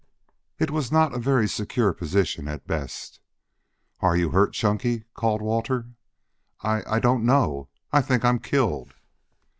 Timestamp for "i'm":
8.25-8.39